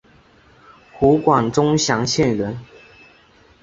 [0.93, 2.57] 湖广钟祥县人。